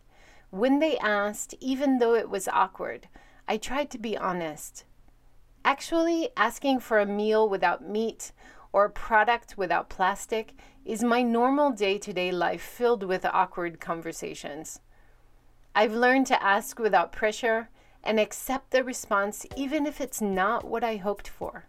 When 0.50 0.80
they 0.80 0.98
asked, 0.98 1.54
even 1.60 1.98
though 1.98 2.14
it 2.14 2.28
was 2.28 2.48
awkward, 2.48 3.08
I 3.46 3.58
tried 3.58 3.90
to 3.90 3.98
be 3.98 4.16
honest. 4.16 4.84
Actually, 5.64 6.30
asking 6.36 6.80
for 6.80 6.98
a 6.98 7.06
meal 7.06 7.48
without 7.48 7.88
meat 7.88 8.32
or 8.72 8.86
a 8.86 8.90
product 8.90 9.56
without 9.56 9.88
plastic 9.88 10.54
is 10.84 11.02
my 11.02 11.22
normal 11.22 11.70
day 11.70 11.98
to 11.98 12.12
day 12.12 12.32
life 12.32 12.62
filled 12.62 13.02
with 13.02 13.24
awkward 13.24 13.80
conversations. 13.80 14.80
I've 15.74 15.92
learned 15.92 16.26
to 16.28 16.42
ask 16.42 16.78
without 16.78 17.12
pressure 17.12 17.68
and 18.04 18.18
accept 18.18 18.70
the 18.70 18.84
response 18.84 19.46
even 19.56 19.86
if 19.86 20.00
it's 20.00 20.20
not 20.20 20.64
what 20.64 20.84
I 20.84 20.96
hoped 20.96 21.28
for. 21.28 21.66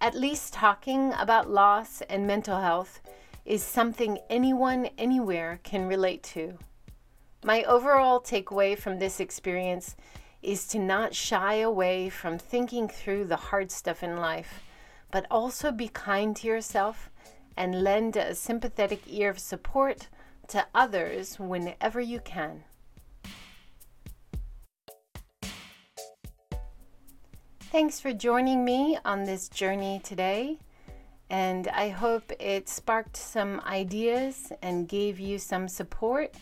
At 0.00 0.14
least 0.14 0.52
talking 0.52 1.12
about 1.18 1.50
loss 1.50 2.02
and 2.02 2.26
mental 2.26 2.60
health 2.60 3.00
is 3.44 3.62
something 3.62 4.18
anyone, 4.28 4.88
anywhere 4.98 5.60
can 5.62 5.86
relate 5.86 6.22
to. 6.22 6.58
My 7.44 7.62
overall 7.64 8.20
takeaway 8.20 8.76
from 8.76 8.98
this 8.98 9.20
experience 9.20 9.96
is 10.42 10.66
to 10.68 10.78
not 10.78 11.14
shy 11.14 11.54
away 11.54 12.08
from 12.10 12.38
thinking 12.38 12.88
through 12.88 13.24
the 13.24 13.36
hard 13.36 13.70
stuff 13.70 14.02
in 14.02 14.16
life, 14.16 14.62
but 15.10 15.26
also 15.30 15.72
be 15.72 15.88
kind 15.88 16.36
to 16.36 16.46
yourself 16.46 17.10
and 17.56 17.82
lend 17.82 18.16
a 18.16 18.34
sympathetic 18.34 19.02
ear 19.06 19.30
of 19.30 19.38
support 19.38 20.08
to 20.48 20.66
others 20.74 21.38
whenever 21.38 22.00
you 22.00 22.20
can. 22.20 22.64
Thanks 27.74 27.98
for 27.98 28.12
joining 28.12 28.64
me 28.64 28.98
on 29.04 29.24
this 29.24 29.48
journey 29.48 30.00
today, 30.04 30.58
and 31.28 31.66
I 31.66 31.88
hope 31.88 32.30
it 32.38 32.68
sparked 32.68 33.16
some 33.16 33.60
ideas 33.66 34.52
and 34.62 34.86
gave 34.86 35.18
you 35.18 35.40
some 35.40 35.66
support 35.66 36.36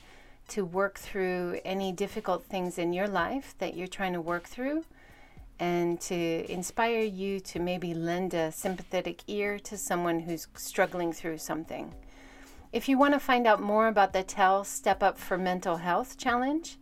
to 0.49 0.67
work 0.67 0.99
through 0.99 1.59
any 1.65 1.91
difficult 1.91 2.45
things 2.45 2.77
in 2.77 2.93
your 2.93 3.09
life 3.09 3.55
that 3.61 3.75
you're 3.75 3.87
trying 3.87 4.13
to 4.13 4.21
work 4.21 4.47
through 4.47 4.85
and 5.59 5.99
to 6.03 6.53
inspire 6.53 7.01
you 7.01 7.41
to 7.41 7.59
maybe 7.59 7.95
lend 7.95 8.35
a 8.35 8.53
sympathetic 8.53 9.23
ear 9.27 9.59
to 9.61 9.79
someone 9.79 10.21
who's 10.21 10.49
struggling 10.55 11.15
through 11.15 11.39
something. 11.39 11.95
If 12.75 12.91
you 12.91 12.99
want 12.99 13.15
to 13.15 13.19
find 13.19 13.47
out 13.47 13.63
more 13.63 13.89
about 13.89 14.13
the 14.13 14.23
TEL 14.23 14.65
Step 14.65 15.03
Up 15.03 15.17
for 15.17 15.39
Mental 15.39 15.79
Health 15.79 16.19
Challenge, 16.19 16.77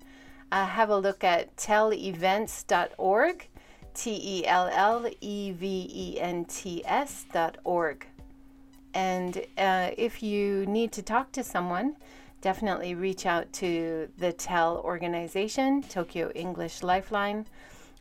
uh, 0.50 0.66
have 0.66 0.90
a 0.90 0.96
look 0.96 1.22
at 1.22 1.54
tellevents.org 1.56 3.46
T 4.00 4.18
E 4.38 4.46
L 4.46 4.70
L 4.72 5.06
E 5.20 5.52
V 5.52 5.90
E 5.92 6.18
N 6.18 6.46
T 6.46 6.82
S 6.86 7.26
dot 7.34 7.58
org. 7.64 8.06
And 8.94 9.44
uh, 9.58 9.90
if 9.98 10.22
you 10.22 10.64
need 10.64 10.90
to 10.92 11.02
talk 11.02 11.32
to 11.32 11.44
someone, 11.44 11.96
definitely 12.40 12.94
reach 12.94 13.26
out 13.26 13.52
to 13.54 14.08
the 14.16 14.32
TEL 14.32 14.80
organization, 14.84 15.82
Tokyo 15.82 16.32
English 16.34 16.82
Lifeline, 16.82 17.44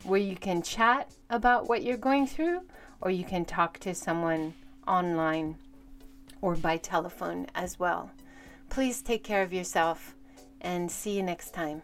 where 0.04 0.18
you 0.18 0.36
can 0.36 0.62
chat 0.62 1.10
about 1.28 1.68
what 1.68 1.82
you're 1.82 1.98
going 1.98 2.26
through, 2.26 2.62
or 3.02 3.10
you 3.10 3.24
can 3.24 3.44
talk 3.44 3.78
to 3.80 3.94
someone 3.94 4.54
online 4.88 5.56
or 6.40 6.54
by 6.54 6.78
telephone 6.78 7.46
as 7.54 7.78
well. 7.78 8.10
Please 8.70 9.02
take 9.02 9.22
care 9.22 9.42
of 9.42 9.52
yourself 9.52 10.16
and 10.62 10.90
see 10.90 11.18
you 11.18 11.22
next 11.22 11.52
time. 11.52 11.82